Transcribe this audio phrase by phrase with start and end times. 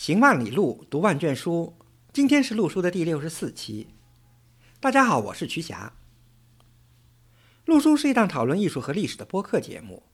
[0.00, 1.76] 行万里路，读万卷书。
[2.10, 3.88] 今天是陆书的第六十四期。
[4.80, 5.92] 大家好，我是瞿霞。
[7.66, 10.04] 陆书是一档讨论艺术和历史的播客节目。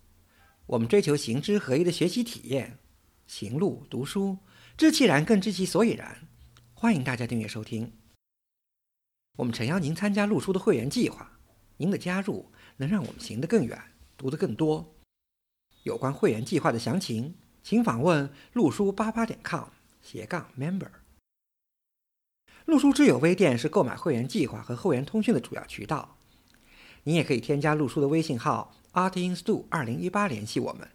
[0.66, 2.80] 我们追求行知合一的学习体验，
[3.28, 4.38] 行路读书，
[4.76, 6.26] 知其然更知其所以然。
[6.74, 7.92] 欢迎大家订阅收听。
[9.36, 11.38] 我们诚邀您参加陆书的会员计划，
[11.76, 13.80] 您的加入能让我们行得更远，
[14.16, 14.96] 读得更多。
[15.84, 19.68] 有关会员计划的详情，请访问陆书八八点 com
[20.06, 20.90] 斜杠 member。
[22.64, 26.16] 陆书之友微店是购买会员计划和会员通讯的主要渠道。
[27.02, 30.88] 您也可以添加陆书的微信号 artinstu 二零一八联系我们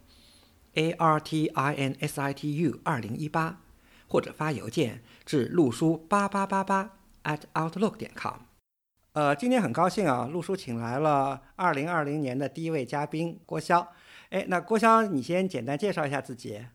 [0.76, 3.62] ，a r t i n s i t u 二零一八，
[4.08, 8.40] 或者发邮件至陆书八八八八 at outlook 点 com。
[9.14, 13.86] 呃，今天很高兴啊，陆叔请来了二零二零年的第一位嘉宾郭潇。
[14.30, 16.66] 哎，那郭潇，你先简单介绍一下自己。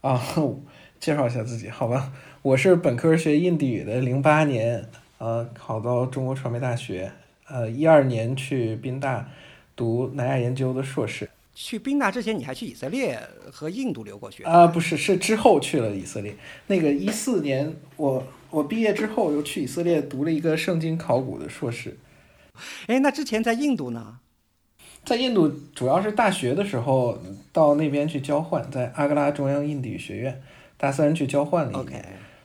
[0.00, 0.20] 啊，
[1.00, 2.12] 介绍一下自己，好吧。
[2.42, 4.84] 我是本科学印地语的，零八年，
[5.18, 7.10] 呃，考到中国传媒大学，
[7.48, 9.28] 呃，一二年去宾大
[9.74, 11.28] 读南亚研究的硕士。
[11.54, 13.18] 去宾大之前，你还去以色列
[13.50, 14.44] 和印度留过学？
[14.44, 16.36] 啊，不是，是之后去了以色列。
[16.66, 21.96] 那个一四年，我我毕业之后又去以色列读了一个圣经考古的硕士。
[22.86, 24.18] 哎，那之前在印度呢？
[25.06, 27.16] 在印度主要是大学的时候
[27.52, 30.42] 到那边去交换，在阿格拉中央印地语学院
[30.76, 32.04] 大三去交换了一年，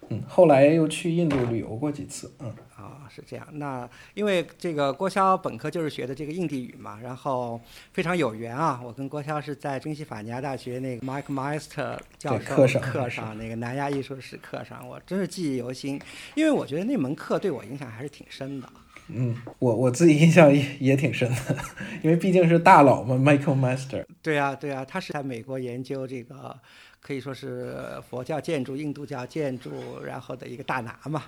[0.10, 3.48] 嗯，后来又去印度旅游过几次，嗯，啊，是这样。
[3.54, 7.60] 那因为这个郭潇本科就是学的这个印地语嘛，然后
[7.94, 16.00] 非常有缘啊，我跟郭潇是在宾夕法尼亚大学那个 Mike Meister 教授课上课上那个南亚艺术史课上，我真是记忆犹新，
[16.36, 18.70] 因为我觉得那门课对我影响还是挺深的。
[19.14, 21.58] 嗯，我我自己印象也也挺深的，
[22.02, 24.06] 因为毕竟是大佬嘛，Michael Master。
[24.22, 26.58] 对啊，对啊，他是在美国研究这个，
[27.00, 31.26] 可以说是佛教建筑、印度教建筑，然后的一个大拿嘛。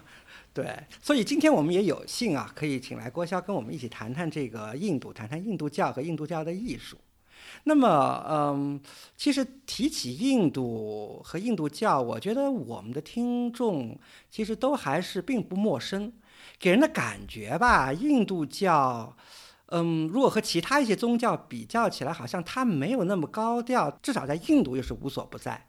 [0.54, 0.66] 对，
[1.02, 6.98] 所以今天我们也有幸啊，可以请来郭潇跟我们一起谈谈这个印度，谈谈印度教和印度教的艺术。
[7.66, 8.80] 那么，嗯，
[9.18, 13.98] 其实提起印度和印度教，我觉得我们的听众
[14.30, 16.12] 其实都还是并不陌生。
[16.60, 19.16] 给人的感觉吧，印度教，
[19.68, 25.66] 嗯，如果和其他一些宗教比较起来，好像它没有那么高调，至少在印度又是无所不在。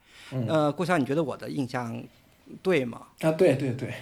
[0.49, 2.03] 呃，郭晓，你觉得我的印象
[2.63, 3.09] 对吗？
[3.21, 3.95] 啊，对对对，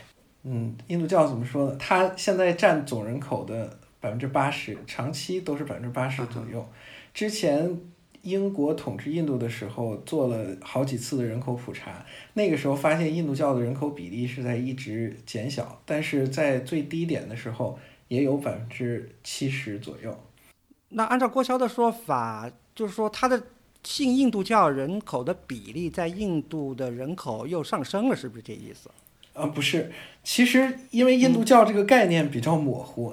[0.43, 1.77] 嗯，印度教怎么说呢？
[1.79, 6.69] 它现在占总人口的百分之八十，长期都是百分之八十左右。
[7.15, 7.81] 之前。
[8.23, 17.79] 英国统治印度的时候，做了好几次的人口普查，那个时候发现印度教的人口比例是在一直减小，但是在最低点的时候
[18.09, 20.17] 也有百分之七十左右。
[20.91, 23.43] 那按照郭潇的说法，就是说他的
[23.83, 28.89] 信印度教人口的比例在印度的人口又上升了，是不是这意思？
[29.33, 29.91] 啊，不是，
[30.23, 33.13] 其实因为印度教这个概念比较模糊。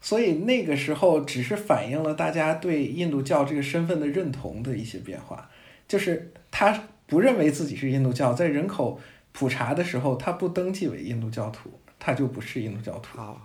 [0.00, 5.50] 所以那个时候只是反映了大家对印度教这个身份的认同的一些变化，
[5.88, 9.00] 就是他不认为自己是印度教，在人口
[9.32, 13.20] 普查的时候他不登记为印度教徒，他就不是印度教徒。
[13.20, 13.36] 啊，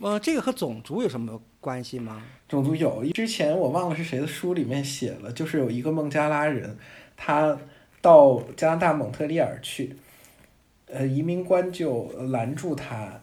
[0.00, 2.22] 呃，这个和种族有什么关系吗？
[2.48, 6.76] 种族有，之前我忘了是谁的书里面写了，就是有一个孟加拉人，
[7.16, 7.58] 他
[8.00, 9.96] 到加拿大蒙特利尔去，
[10.86, 13.20] 呃，移民官就拦住他。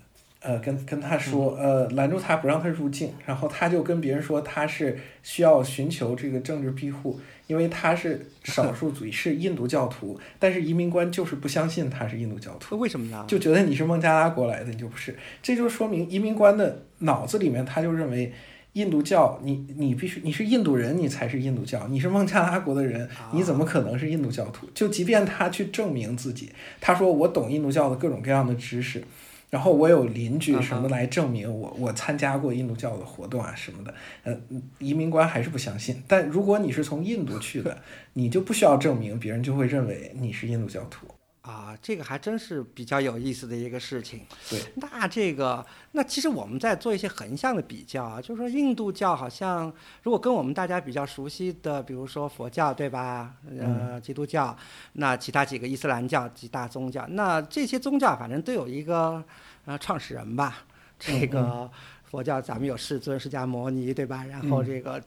[0.48, 13.26] 呃，跟跟他说，呃，拦住他不让他入境，然后他就跟别人说他是需要寻求这个政治庇护，因为他是少 数族裔，是印度教徒，但是移民官就是不相信他是印度教徒，为什么呢？
[13.28, 18.32] 就觉得你是孟加拉国来的，你就不是，这就说明移民官的脑子里面他就认为
[18.72, 24.66] 印度教，你你必须你是印度人，你才是印度教，你是孟加拉国的人，你怎么可能是印度教徒？
[24.74, 29.04] 就即便他去证明自己，他说我懂印度教的各种各样的知识。
[29.50, 33.94] 然后我有邻居什么来证明我我参加过印度教的活动啊什么的，
[34.24, 34.38] 呃，
[34.80, 36.04] 移民官还是不相信。
[36.08, 37.82] 但如果你是从印度去的，
[38.14, 41.08] 你就不需要证明，别人就会认为你是印度教徒。
[41.48, 44.26] 啊，这个还真是比较有意思的一个事情。
[44.50, 49.74] 对，那这个那其实我们在做一些横向的比较啊，就是说印度教好像
[50.04, 53.34] 如果跟我们大家比较熟悉的，比如说佛教对吧？
[53.58, 54.54] 呃，基督教，
[54.94, 59.24] 那其他几个伊斯兰教几大宗教，那这些宗教反正都有一个
[59.64, 60.66] 呃创始人吧。
[61.00, 61.72] 这个
[62.04, 64.26] 佛教咱们有世尊释迦牟尼对吧？
[64.26, 65.02] 然后这个。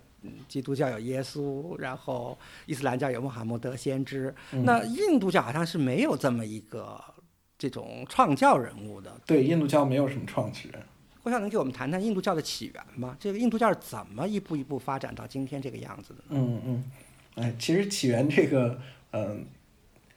[0.48, 4.34] 基督教有耶稣，然后伊斯兰教有穆罕默德先知。
[4.50, 7.02] 那印度教好像是没有这么一个
[7.58, 9.20] 这种创教人物的。
[9.26, 10.82] 对，印度教没有什么创始人。
[11.22, 13.14] 郭校能给我们谈谈印度教的起源吗？
[13.20, 16.24] 这个印度教是怎么一步一步发展到今天这个样子的？
[16.30, 16.84] 嗯嗯，
[17.34, 18.80] 哎，其实起源这个，
[19.12, 19.44] 嗯，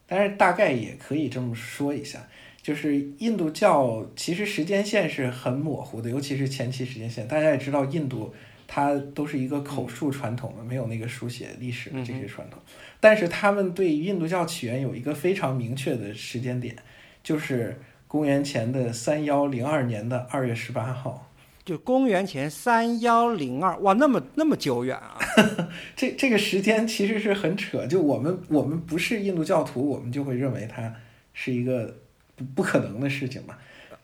[0.08, 2.26] 大但是大概也可以这么说一下，
[2.62, 7.28] 就是印度教其实时间线是很模糊的，尤其是前期时间线。
[7.28, 8.32] 大家也知道，印度
[8.76, 12.60] 它都是一个口述传统的，没有那个书写历史的这些传统。
[13.00, 16.76] 但是他们对印度教起源有一个非常明确的时间点，
[17.22, 21.30] 就是公元前的三幺零二年的二月十八号。
[21.64, 25.20] 就公元前三幺零二，哇，那么那么久远啊！
[25.96, 30.92] 这这个时间其实是很扯，就我们我们不是印度教徒，我们就会认为它
[31.32, 31.96] 是一个
[32.36, 33.56] 不不可能的事情嘛。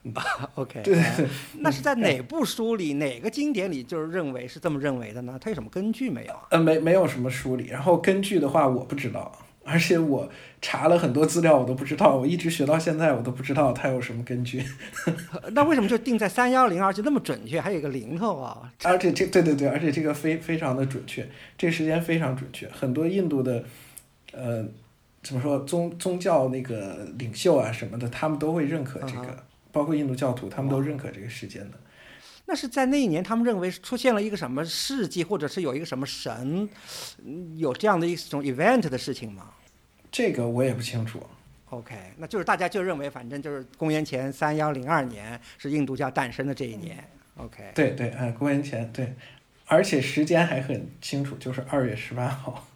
[0.55, 1.27] OK，对对对，
[1.59, 5.37] 那是在 哪部书里、哪个经典里，就是认为是这么认为的呢？
[5.41, 6.47] 它有什么根据没有啊？
[6.51, 9.31] 呃，没没有什么梳理，然后根据的话我不知道，
[9.65, 10.29] 而且我
[10.61, 14.63] 查了很多资料，我都不知道，我一直学到现在，我都不知道它有什么根据。
[15.51, 17.59] 那为什么就定在三幺零而且那么准确？
[17.59, 18.71] 还有一个零头啊？
[18.83, 22.67] 而且这对对对，而且这个非非常的准确，这个时间非常准确。
[22.69, 23.63] 很多印度的，
[24.31, 24.65] 呃，
[25.21, 29.37] 怎么说宗宗教那个领袖啊什么的，他们都会认可这个，嗯
[29.71, 31.77] 包括印度教徒，他们都认可这个时间的。
[32.45, 36.67] 那是在那一年，他们认为出现了一个什么事迹，或者是有一个什么神，
[37.23, 39.53] 嗯有这样的一种 event 的事情吗
[40.11, 41.21] 这个我也不清楚。
[41.69, 46.97] ？OK，那就是大家就认为，反正就是公元前三幺零二年是印度教诞生的这一年。
[47.35, 49.13] OK，对对，哎，公元前对，
[49.67, 52.67] 而且时间还很清楚，就是二月十八号。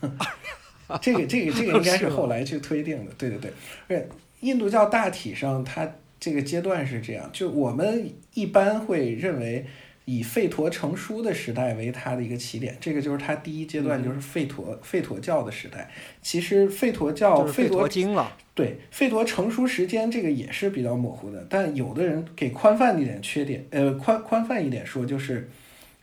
[1.00, 3.52] 这个这个这个应该是后来去推定的，对对对。
[3.88, 4.08] 而且
[4.40, 5.88] 印度教大体上它
[6.22, 9.66] 这个阶段是这样，就我们一般会认为
[10.04, 15.90] 以吠陀成书的时代为它的一个起点，这个就是它第一阶段，嗯就是吠陀吠陀教的时代。
[16.22, 18.36] 其实吠陀教就是吠陀经了。
[18.54, 25.50] 对，吠陀成书时间这个也是比较模糊的，但有的人给宽泛一点缺点，呃，宽宽泛一点说就是，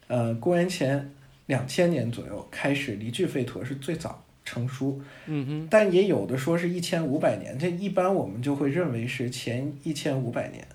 [0.07, 1.11] 呃，公元前
[1.45, 10.65] 两千年左右开始离句吠陀是最早成书，嗯哼，但也有的说是一千五百年，这一般我们就会认为是前一千五百年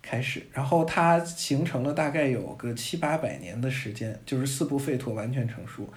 [0.00, 5.88] 开始，然后它形成了大概有个七八百年的时间，就是四部吠陀完全成书。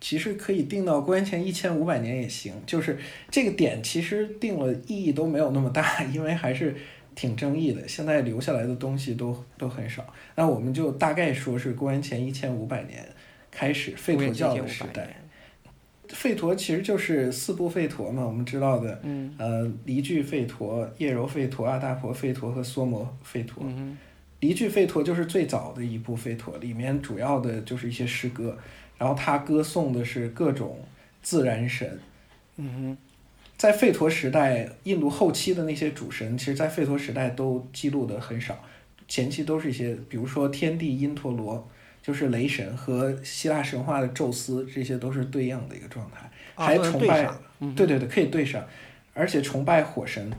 [0.00, 2.98] 其实可以定到公元前一千五百年也行，就是
[3.30, 6.74] 这个点其实定了意义都没有那么大，因为还是
[7.14, 7.86] 挺争议的。
[7.86, 10.04] 现在留下来的东西都都很少，
[10.34, 13.06] 那我们就大概说是公元前一千五百年
[13.50, 15.08] 开始吠陀教的时代。
[16.14, 23.64] 吠陀其实就是四部吠陀嘛，我们知道的，嗯呃，离句吠陀、叶柔吠陀、阿达婆吠陀和梭摩吠陀。
[23.66, 23.98] 嗯
[24.40, 28.56] 离句吠陀就是最早的一部吠陀，里面主要的就是一些诗歌，
[28.98, 30.78] 然后他歌颂的是各种
[31.22, 31.88] 自然神。
[32.56, 32.98] 哼，嗯
[33.56, 38.62] 在吠陀时代，印度后期的那些主神，其实在吠陀时代都记录的很少，
[39.08, 41.66] 前期都是一些，比如说天地因陀罗，
[42.04, 46.30] 就是雷神和希腊神话的宙斯，这些都是对应的一个状态。
[46.54, 47.26] 啊还崇拜
[47.74, 48.62] 对对对对，可以对上，
[49.14, 50.30] 而且崇拜火神，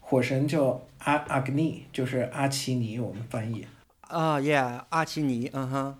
[0.00, 3.64] 火神叫阿阿格尼，就是阿奇尼，我们翻译。
[4.00, 4.56] 啊耶，
[4.88, 5.94] 阿奇尼，嗯哼，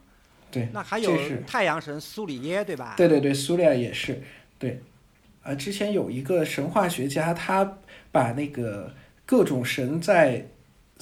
[0.51, 1.17] 对，那还有
[1.47, 2.95] 太阳神苏里耶，对吧？
[2.97, 4.21] 对对对，苏里亚也是，
[4.59, 4.83] 对，
[5.43, 7.79] 啊，之前有一个神话学家，他
[8.11, 8.93] 把那个
[9.25, 10.47] 各种神在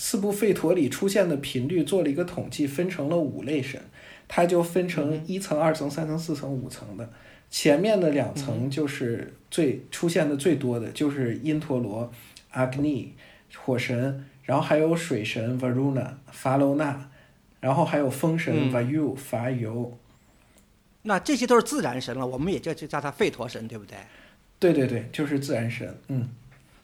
[0.03, 3.79] 四部吠陀里出现的频率做了一个统计，分成了五类神，
[4.27, 7.11] 它就分成一层、二层、三层、四层、五层的。
[7.51, 12.11] 前面的两层就是最出现的最多的，就是因陀罗、
[12.53, 13.13] 阿格尼、
[13.55, 17.11] 火神，然后还有水神 Varuna、伐楼那，
[17.61, 19.99] 然后还有风神嗯 Vayu、伐尤。
[21.03, 23.99] 那这些都是自然神了，我们也就就叫它吠陀神，对不对？
[24.59, 26.27] 对对对，就是自然神，嗯，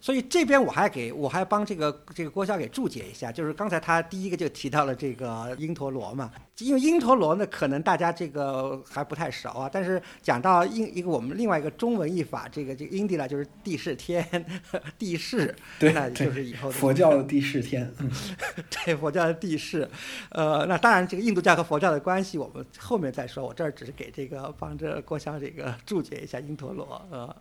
[0.00, 14.25] 所以这边我还给我还帮这个这个郭霄给注解一下，就是刚才他第一个就提到了这个因陀罗嘛，因为因陀罗呢，可能大家这个还不太熟啊，但是讲到印一个我们另外一个中文译法，这个这个因地了就是地势天，
[14.99, 18.11] 地势，对那对就是以后的佛教的地势天，嗯，
[18.85, 19.88] 对佛教的地势，
[20.31, 27.37] 呃，那当然这个印度教和佛教的关系我们后面再说，我这儿只是给这个帮着郭霄这个注解一下因陀罗，呃。